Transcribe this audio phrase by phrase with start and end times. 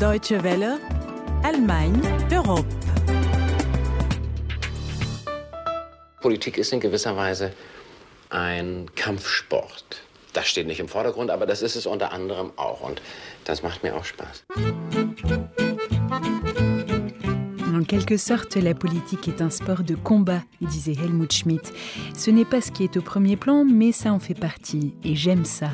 [0.00, 0.80] Deutsche Welle,
[1.42, 2.00] Allemagne,
[2.32, 2.64] Europe.
[6.22, 7.52] Politik ist in gewisser Weise
[8.30, 10.00] ein Kampfsport.
[10.32, 12.80] Das steht nicht im Vordergrund, aber das ist es unter anderem auch.
[12.80, 13.02] Und
[13.44, 14.46] das macht mir auch Spaß.
[17.80, 21.72] En quelque sorte, la politique est un sport de combat, disait Helmut Schmidt.
[22.14, 25.16] Ce n'est pas ce qui est au premier plan, mais ça en fait partie, et
[25.16, 25.70] j'aime ça.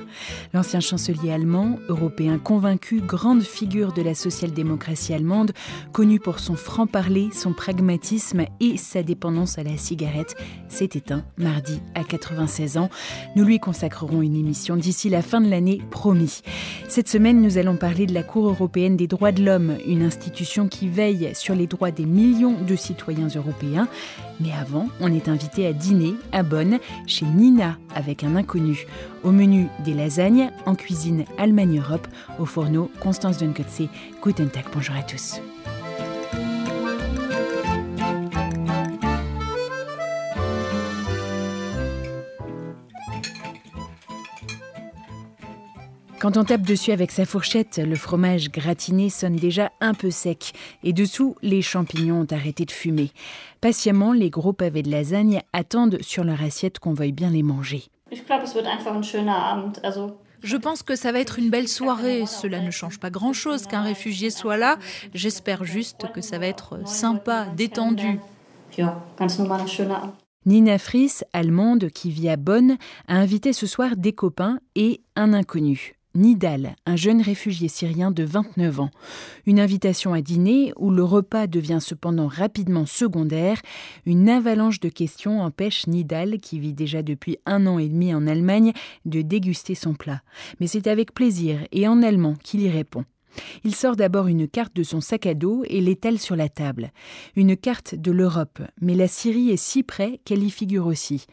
[0.54, 5.50] L'ancien chancelier allemand, européen convaincu, grande figure de la social-démocratie allemande,
[5.92, 10.36] connu pour son franc-parler, son pragmatisme et sa dépendance à la cigarette,
[10.68, 12.88] s'est éteint mardi à 96 ans.
[13.34, 16.42] Nous lui consacrerons une émission d'ici la fin de l'année, promis.
[16.86, 20.68] Cette semaine, nous allons parler de la Cour européenne des droits de l'homme, une institution
[20.68, 23.88] qui veille sur les droits des millions de citoyens européens.
[24.40, 28.86] Mais avant, on est invité à dîner à Bonn chez Nina avec un inconnu.
[29.24, 32.06] Au menu des lasagnes, en cuisine Allemagne-Europe,
[32.38, 33.88] au fourneau Constance Dunkotze.
[34.22, 35.40] Guten Tag, bonjour à tous.
[46.18, 50.54] Quand on tape dessus avec sa fourchette, le fromage gratiné sonne déjà un peu sec
[50.82, 53.10] et dessous, les champignons ont arrêté de fumer.
[53.60, 57.84] Patiemment, les gros pavés de lasagne attendent sur leur assiette qu'on veuille bien les manger.
[60.42, 62.24] Je pense que ça va être une belle soirée.
[62.26, 64.78] Cela ne change pas grand-chose qu'un réfugié soit là.
[65.12, 68.18] J'espère juste que ça va être sympa, détendu.
[70.46, 75.34] Nina Fries, allemande qui vit à Bonn, a invité ce soir des copains et un
[75.34, 75.95] inconnu.
[76.16, 78.90] Nidal, un jeune réfugié syrien de 29 ans.
[79.46, 83.60] Une invitation à dîner où le repas devient cependant rapidement secondaire.
[84.06, 88.26] Une avalanche de questions empêche Nidal, qui vit déjà depuis un an et demi en
[88.26, 88.72] Allemagne,
[89.04, 90.22] de déguster son plat.
[90.58, 93.04] Mais c'est avec plaisir et en allemand qu'il y répond.
[93.64, 96.90] Il sort d'abord une carte de son sac à dos et l'étale sur la table.
[97.34, 101.26] Une carte de l'Europe, mais la Syrie est si près qu'elle y figure aussi.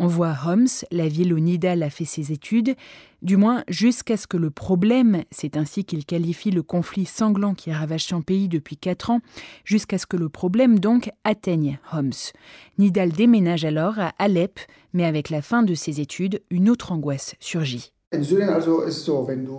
[0.00, 2.76] On voit Homs, la ville où Nidal a fait ses études,
[3.20, 7.72] du moins jusqu'à ce que le problème, c'est ainsi qu'il qualifie le conflit sanglant qui
[7.72, 9.20] ravage son pays depuis quatre ans,
[9.64, 12.32] jusqu'à ce que le problème donc atteigne Homs.
[12.78, 14.60] Nidal déménage alors à Alep,
[14.92, 17.92] mais avec la fin de ses études, une autre angoisse surgit.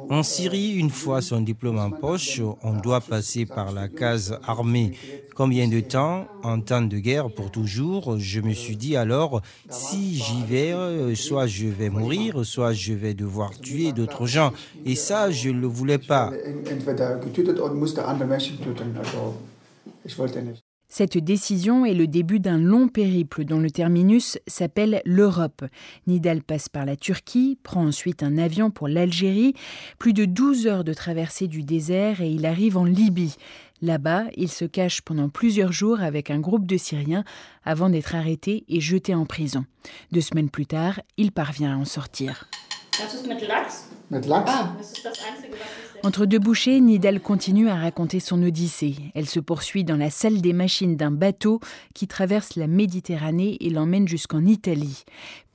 [0.10, 4.98] En Syrie, une fois son diplôme en poche, on doit passer par la case armée.
[5.36, 8.18] Combien de temps En temps de guerre, pour toujours.
[8.18, 13.14] Je me suis dit alors, si j'y vais, soit je vais mourir, soit je vais
[13.14, 14.52] devoir tuer d'autres gens.
[14.84, 16.32] Et ça, je ne le voulais pas.
[20.92, 25.64] Cette décision est le début d'un long périple dont le terminus s'appelle l'Europe.
[26.08, 29.54] Nidal passe par la Turquie, prend ensuite un avion pour l'Algérie,
[30.00, 33.36] plus de 12 heures de traversée du désert et il arrive en Libye.
[33.84, 37.24] Là-bas, il se cache pendant plusieurs jours avec un groupe de Syriens
[37.64, 39.66] avant d'être arrêté et jeté en prison.
[40.12, 42.50] Deux semaines plus tard, il parvient à en sortir.
[46.04, 48.96] Entre deux bouchées, Nidal continue à raconter son odyssée.
[49.16, 51.60] Elle se poursuit dans la salle des machines d'un bateau
[51.94, 55.04] qui traverse la Méditerranée et l'emmène jusqu'en Italie.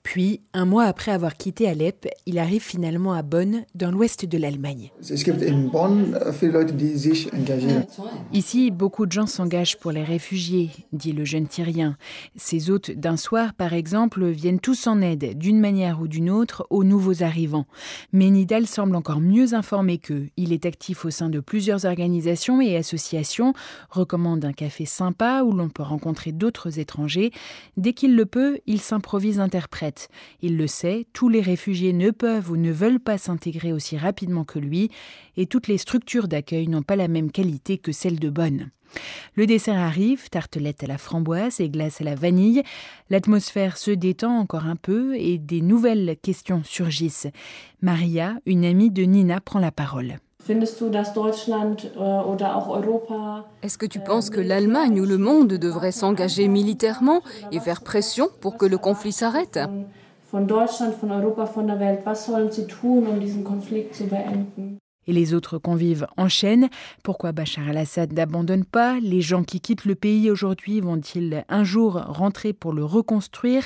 [0.04, 4.36] Puis, un mois après avoir quitté Alep, il arrive finalement à Bonn, dans l'ouest de
[4.36, 4.92] l'Allemagne.
[8.32, 11.96] Ici, beaucoup de gens s'engagent pour les réfugiés, dit le jeune Syrien.
[12.36, 16.66] Ces hôtes d'un soir, par exemple, viennent tous en aide, d'une manière ou d'une autre,
[16.68, 17.66] aux nouveaux arrivants.
[18.12, 20.28] Mais Nidal semble encore mieux informé qu'eux.
[20.36, 23.54] Il est actif au sein de plusieurs organisations et associations,
[23.88, 27.32] recommande un café sympa où l'on peut rencontrer d'autres étrangers.
[27.78, 29.93] Dès qu'il le peut, il s'improvise interprète.
[30.42, 34.44] Il le sait, tous les réfugiés ne peuvent ou ne veulent pas s'intégrer aussi rapidement
[34.44, 34.90] que lui,
[35.36, 38.70] et toutes les structures d'accueil n'ont pas la même qualité que celles de Bonn.
[39.34, 42.62] Le dessert arrive, tartelette à la framboise et glace à la vanille.
[43.10, 47.26] L'atmosphère se détend encore un peu et des nouvelles questions surgissent.
[47.82, 50.18] Maria, une amie de Nina, prend la parole.
[53.62, 58.28] Est-ce que tu penses que l'Allemagne ou le monde devrait s'engager militairement et faire pression
[58.40, 59.58] pour que le conflit s'arrête?
[65.06, 66.68] Et les autres convives enchaînent.
[67.02, 68.98] Pourquoi Bachar al-Assad n'abandonne pas?
[69.00, 73.64] Les gens qui quittent le pays aujourd'hui vont-ils un jour rentrer pour le reconstruire?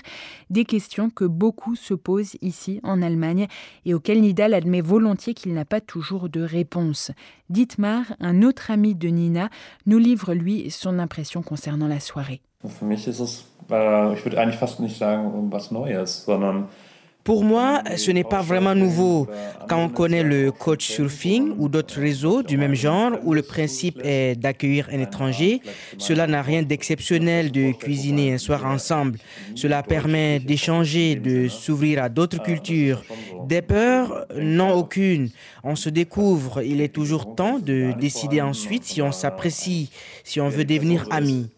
[0.51, 3.47] Des questions que beaucoup se posent ici en Allemagne
[3.85, 7.11] et auxquelles Nidal admet volontiers qu'il n'a pas toujours de réponse.
[7.51, 9.51] Dietmar, un autre ami de Nina,
[9.87, 12.41] nous livre lui son impression concernant la soirée.
[12.61, 12.97] Pour moi,
[17.29, 19.27] ce n'est pas vraiment nouveau.
[19.69, 24.01] Quand on connaît le coach surfing ou d'autres réseaux du même genre où le principe
[24.03, 25.61] est d'accueillir un étranger,
[25.99, 29.19] cela n'a rien d'exceptionnel de cuisiner un soir ensemble.
[29.55, 33.03] Cela permet d'échanger, de s'ouvrir à d'autres cultures.
[33.47, 35.29] Des peurs Non, aucune.
[35.65, 36.63] On se découvre.
[36.63, 39.91] Il est toujours temps de décider ensuite si on s'apprécie,
[40.25, 41.51] si on veut devenir amis.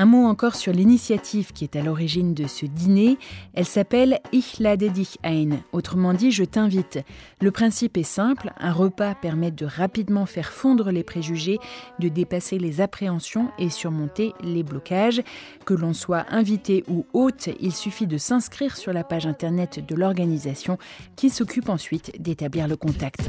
[0.00, 3.18] Un mot encore sur l'initiative qui est à l'origine de ce dîner.
[3.54, 4.84] Elle s'appelle Ich lade
[5.24, 7.00] ein, autrement dit je t'invite.
[7.40, 11.58] Le principe est simple, un repas permet de rapidement faire fondre les préjugés,
[11.98, 15.20] de dépasser les appréhensions et surmonter les blocages.
[15.64, 19.96] Que l'on soit invité ou hôte, il suffit de s'inscrire sur la page internet de
[19.96, 20.78] l'organisation
[21.16, 23.28] qui s'occupe ensuite d'établir le contact.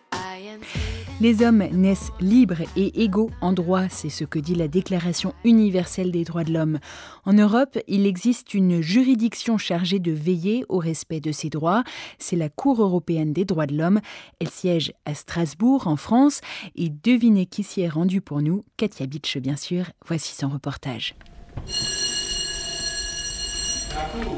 [1.19, 6.11] Les hommes naissent libres et égaux en droit, c'est ce que dit la Déclaration universelle
[6.11, 6.79] des droits de l'homme.
[7.25, 11.83] En Europe, il existe une juridiction chargée de veiller au respect de ces droits,
[12.17, 14.01] c'est la Cour européenne des droits de l'homme.
[14.39, 16.41] Elle siège à Strasbourg, en France,
[16.75, 21.15] et devinez qui s'y est rendu pour nous, Katia Bitsch bien sûr, voici son reportage.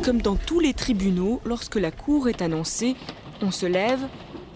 [0.03, 2.95] Comme dans tous les tribunaux, lorsque la cour est annoncée,
[3.41, 4.01] on se lève,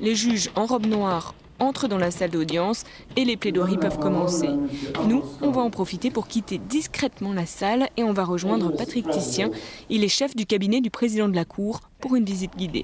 [0.02, 2.84] les juges en robe noire entre dans la salle d'audience
[3.16, 4.50] et les plaidoiries peuvent commencer.
[5.08, 9.10] Nous, on va en profiter pour quitter discrètement la salle et on va rejoindre Patrick
[9.10, 9.50] Tissien.
[9.90, 12.84] Il est chef du cabinet du président de la Cour pour une visite guidée.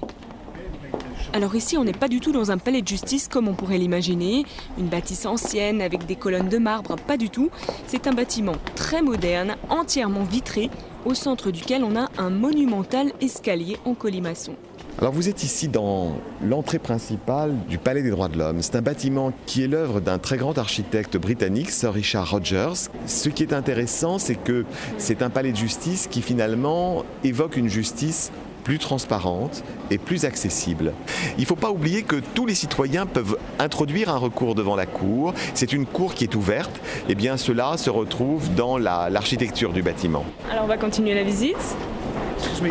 [1.32, 3.78] Alors ici, on n'est pas du tout dans un palais de justice comme on pourrait
[3.78, 4.44] l'imaginer,
[4.78, 7.50] une bâtisse ancienne avec des colonnes de marbre, pas du tout.
[7.88, 10.70] C'est un bâtiment très moderne, entièrement vitré,
[11.04, 14.54] au centre duquel on a un monumental escalier en colimaçon.
[15.00, 18.62] Alors vous êtes ici dans l'entrée principale du Palais des droits de l'homme.
[18.62, 22.90] C'est un bâtiment qui est l'œuvre d'un très grand architecte britannique, Sir Richard Rogers.
[23.06, 24.64] Ce qui est intéressant, c'est que
[24.96, 28.30] c'est un palais de justice qui finalement évoque une justice
[28.62, 30.92] plus transparente et plus accessible.
[31.38, 34.86] Il ne faut pas oublier que tous les citoyens peuvent introduire un recours devant la
[34.86, 35.34] Cour.
[35.54, 36.76] C'est une cour qui est ouverte.
[37.08, 40.24] Et eh bien cela se retrouve dans l'architecture du bâtiment.
[40.52, 41.76] Alors on va continuer la visite.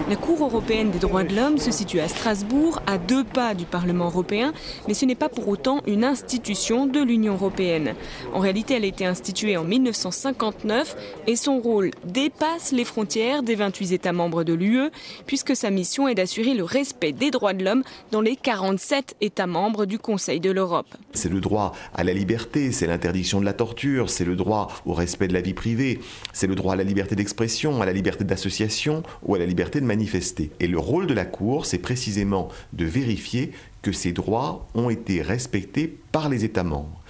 [0.09, 3.65] La Cour européenne des droits de l'homme se situe à Strasbourg, à deux pas du
[3.65, 4.53] Parlement européen,
[4.87, 7.95] mais ce n'est pas pour autant une institution de l'Union européenne.
[8.33, 10.95] En réalité, elle a été instituée en 1959
[11.27, 14.89] et son rôle dépasse les frontières des 28 États membres de l'UE,
[15.25, 19.47] puisque sa mission est d'assurer le respect des droits de l'homme dans les 47 États
[19.47, 20.87] membres du Conseil de l'Europe.
[21.13, 24.93] C'est le droit à la liberté, c'est l'interdiction de la torture, c'est le droit au
[24.93, 25.99] respect de la vie privée,
[26.31, 29.62] c'est le droit à la liberté d'expression, à la liberté d'association ou à la liberté
[29.69, 30.51] de manifester.
[30.59, 33.51] Et le rôle de la Cour, c'est précisément de vérifier
[33.81, 37.01] que ces droits ont été respectés par les États membres.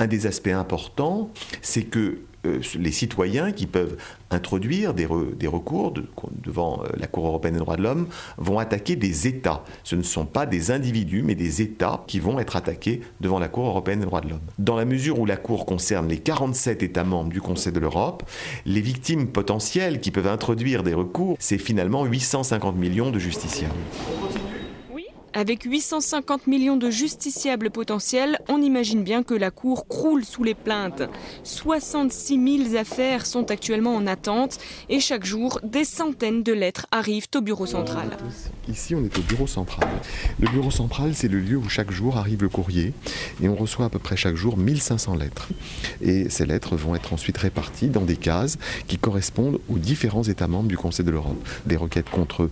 [0.00, 1.30] Un des aspects importants,
[1.60, 3.98] c'est que euh, les citoyens qui peuvent
[4.30, 5.92] introduire des, recours
[6.42, 8.06] devant euh, la Cour européenne des droits de l'homme
[8.38, 9.62] vont attaquer des États.
[9.84, 13.48] Ce ne sont pas des individus, mais des États qui vont être attaqués devant la
[13.48, 14.40] Cour européenne des droits de l'homme.
[14.58, 18.22] Dans la mesure où la Cour concerne les 47 États membres du Conseil de l'Europe,
[18.64, 23.74] les victimes potentielles qui peuvent introduire des recours, c'est finalement 850 millions de justiciables.
[25.32, 30.54] Avec 850 millions de justiciables potentiels, on imagine bien que la Cour croule sous les
[30.54, 31.04] plaintes.
[31.44, 34.58] 66 000 affaires sont actuellement en attente
[34.88, 38.16] et chaque jour, des centaines de lettres arrivent au bureau central.
[38.68, 39.88] Ici, on est au bureau central.
[40.40, 42.92] Le bureau central, c'est le lieu où chaque jour arrive le courrier
[43.40, 45.48] et on reçoit à peu près chaque jour 1500 lettres.
[46.00, 48.58] Et ces lettres vont être ensuite réparties dans des cases
[48.88, 51.38] qui correspondent aux différents États membres du Conseil de l'Europe.
[51.66, 52.50] Des requêtes contre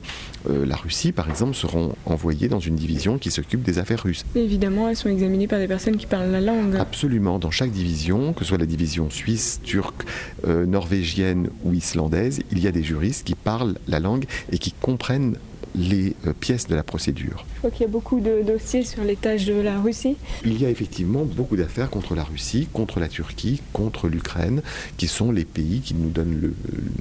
[0.48, 4.02] euh, la Russie, par exemple, seront envoyées dans une une division qui s'occupe des affaires
[4.02, 4.24] russes.
[4.34, 6.76] évidemment, elles sont examinées par des personnes qui parlent la langue.
[6.76, 10.04] Absolument, dans chaque division, que ce soit la division suisse, turque,
[10.46, 14.72] euh, norvégienne ou islandaise, il y a des juristes qui parlent la langue et qui
[14.72, 15.36] comprennent
[15.74, 17.44] les euh, pièces de la procédure.
[17.54, 20.16] Je crois qu'il y a beaucoup de dossiers sur les tâches de la Russie.
[20.44, 24.62] Il y a effectivement beaucoup d'affaires contre la Russie, contre la Turquie, contre l'Ukraine,
[24.96, 26.54] qui sont les pays qui nous donnent le,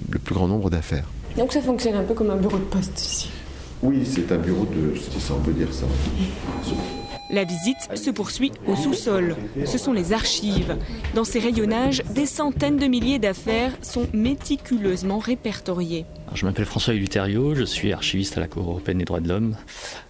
[0.10, 1.08] le plus grand nombre d'affaires.
[1.38, 3.30] Donc ça fonctionne un peu comme un bureau de poste ici.
[3.84, 5.86] Oui, c'est un bureau de justice, on peut dire ça.
[7.30, 9.36] La visite se poursuit au sous-sol.
[9.66, 10.78] Ce sont les archives.
[11.14, 16.06] Dans ces rayonnages, des centaines de milliers d'affaires sont méticuleusement répertoriées.
[16.34, 19.58] Je m'appelle François Luterio, je suis archiviste à la Cour européenne des droits de l'homme.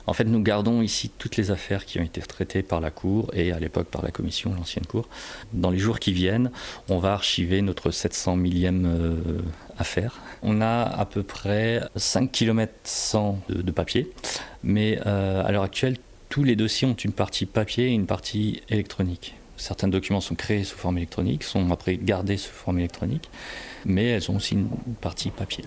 [0.05, 3.31] En fait, nous gardons ici toutes les affaires qui ont été traitées par la Cour
[3.33, 5.07] et à l'époque par la Commission, l'ancienne Cour.
[5.53, 6.51] Dans les jours qui viennent,
[6.87, 9.41] on va archiver notre 700 millième euh,
[9.77, 10.19] affaire.
[10.43, 14.11] On a à peu près 5 km 100 de, papier,
[14.63, 15.97] mais euh, à l'heure actuelle,
[16.29, 19.35] tous les dossiers ont une partie papier et une partie électronique.
[19.55, 23.29] Certains documents sont créés sous forme électronique, sont après gardés sous forme électronique,
[23.85, 24.69] mais elles ont aussi une
[25.01, 25.65] partie papier.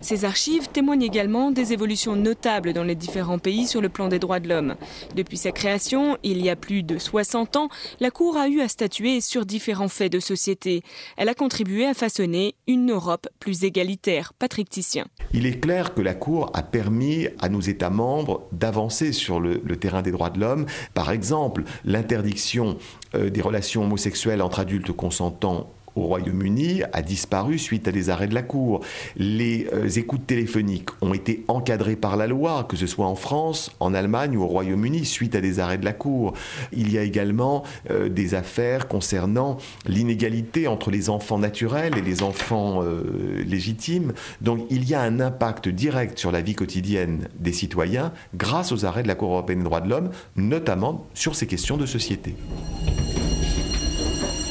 [0.00, 4.20] Ces archives témoignent également des évolutions notables dans les différents pays sur le plan des
[4.20, 4.76] droits de l'homme.
[5.16, 8.68] Depuis sa création, il y a plus de 60 ans, la Cour a eu à
[8.68, 10.82] statuer sur différents faits de société.
[11.16, 14.32] Elle a contribué à façonner une Europe plus égalitaire.
[14.38, 15.06] Patrick Tissien.
[15.32, 19.60] Il est clair que la Cour a permis à nos États membres d'avancer sur le,
[19.64, 20.66] le terrain des droits de l'homme.
[20.94, 22.78] Par exemple, l'interdiction
[23.14, 28.28] euh, des relations homosexuelles entre adultes consentants au Royaume-Uni a disparu suite à des arrêts
[28.28, 28.80] de la Cour.
[29.16, 33.70] Les euh, écoutes téléphoniques ont été encadrées par la loi, que ce soit en France,
[33.80, 36.34] en Allemagne ou au Royaume-Uni, suite à des arrêts de la Cour.
[36.72, 42.22] Il y a également euh, des affaires concernant l'inégalité entre les enfants naturels et les
[42.22, 44.12] enfants euh, légitimes.
[44.40, 48.84] Donc il y a un impact direct sur la vie quotidienne des citoyens grâce aux
[48.84, 52.34] arrêts de la Cour européenne des droits de l'homme, notamment sur ces questions de société.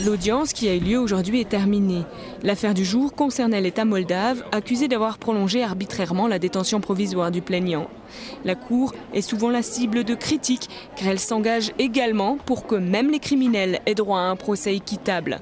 [0.08, 2.04] L'audience qui a eu lieu aujourd'hui est terminée.
[2.42, 7.90] L'affaire du jour concernait l'État moldave, accusé d'avoir prolongé arbitrairement la détention provisoire du plaignant.
[8.46, 13.12] La Cour est souvent la cible de critiques, car elle s'engage également pour que même
[13.12, 15.42] les criminels aient droit à un procès équitable.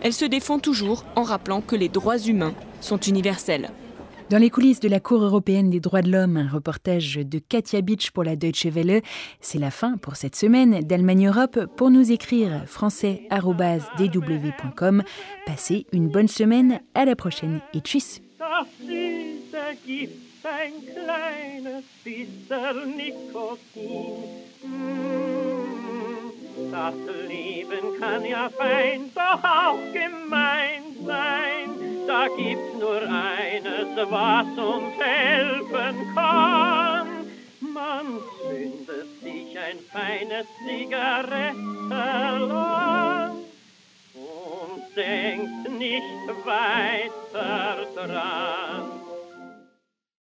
[0.00, 3.70] Elle se défend toujours en rappelant que les droits humains sont universels.
[4.34, 7.82] Dans les coulisses de la Cour européenne des droits de l'homme, un reportage de Katia
[7.82, 9.00] Beach pour la Deutsche Welle.
[9.40, 11.66] C'est la fin pour cette semaine d'Allemagne Europe.
[11.76, 15.04] Pour nous écrire français.dw.com.
[15.46, 16.80] Passez une bonne semaine.
[16.96, 18.20] À la prochaine et tchuss!
[32.06, 37.08] Da gibt's nur eines, was uns helfen kann.
[37.60, 43.46] Man zündet sich ein feines Zigarettenland
[44.14, 49.03] und denkt nicht weiter dran.